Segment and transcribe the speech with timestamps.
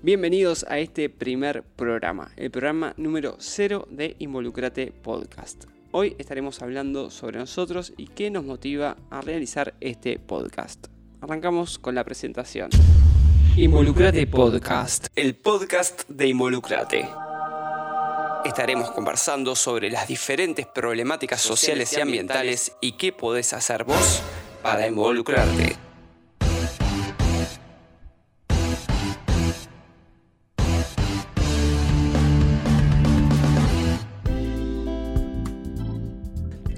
[0.00, 5.64] Bienvenidos a este primer programa, el programa número 0 de Involucrate Podcast.
[5.90, 10.86] Hoy estaremos hablando sobre nosotros y qué nos motiva a realizar este podcast.
[11.20, 12.70] Arrancamos con la presentación.
[13.56, 17.08] Involucrate Podcast, el podcast de Involucrate.
[18.44, 24.22] Estaremos conversando sobre las diferentes problemáticas sociales y ambientales y qué podés hacer vos
[24.62, 25.76] para involucrarte.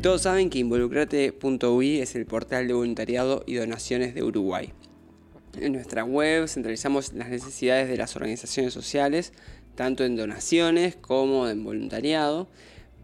[0.02, 4.72] Todos saben que involucrate.ui es el portal de voluntariado y donaciones de Uruguay.
[5.60, 9.34] En nuestra web centralizamos las necesidades de las organizaciones sociales,
[9.74, 12.48] tanto en donaciones como en voluntariado,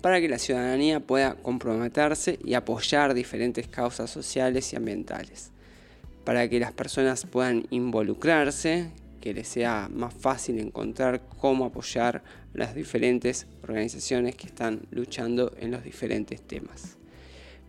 [0.00, 5.50] para que la ciudadanía pueda comprometerse y apoyar diferentes causas sociales y ambientales,
[6.24, 8.88] para que las personas puedan involucrarse,
[9.26, 12.22] que les sea más fácil encontrar cómo apoyar
[12.54, 16.96] las diferentes organizaciones que están luchando en los diferentes temas.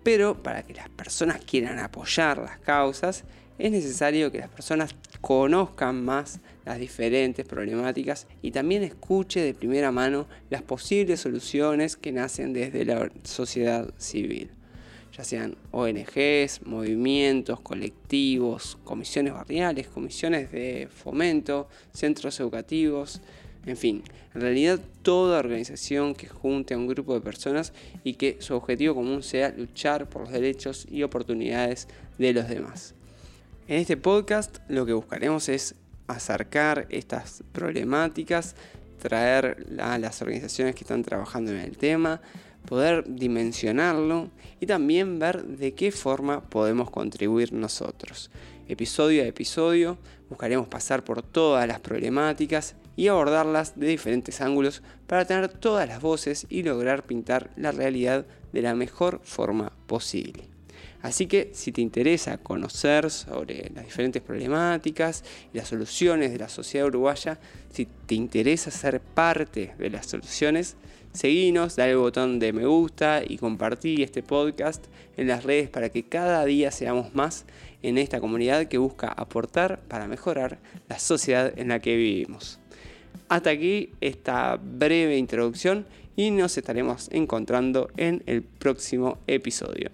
[0.04, 3.24] Pero para que las personas quieran apoyar las causas,
[3.58, 9.92] es necesario que las personas conozcan más las diferentes problemáticas y también escuche de primera
[9.92, 14.52] mano las posibles soluciones que nacen desde la sociedad civil
[15.18, 23.22] ya sean ONGs, movimientos, colectivos, comisiones barriales, comisiones de fomento, centros educativos,
[23.66, 27.74] en fin, en realidad toda organización que junte a un grupo de personas
[28.04, 32.94] y que su objetivo común sea luchar por los derechos y oportunidades de los demás.
[33.68, 35.76] En este podcast lo que buscaremos es
[36.08, 38.56] acercar estas problemáticas,
[39.02, 42.22] traer a las organizaciones que están trabajando en el tema,
[42.68, 44.30] poder dimensionarlo
[44.60, 48.30] y también ver de qué forma podemos contribuir nosotros.
[48.68, 49.98] Episodio a episodio
[50.30, 56.02] buscaremos pasar por todas las problemáticas y abordarlas de diferentes ángulos para tener todas las
[56.02, 60.57] voces y lograr pintar la realidad de la mejor forma posible.
[61.02, 65.24] Así que si te interesa conocer sobre las diferentes problemáticas
[65.54, 67.40] y las soluciones de la sociedad uruguaya,
[67.72, 70.76] si te interesa ser parte de las soluciones,
[71.14, 74.86] seguinos, dale el botón de me gusta y compartí este podcast
[75.18, 77.46] en las redes para que cada día seamos más
[77.84, 80.60] en esta comunidad que busca aportar para mejorar
[80.90, 82.60] la sociedad en la que vivimos.
[83.30, 89.92] Hasta aquí esta breve introducción y nos estaremos encontrando en el próximo episodio.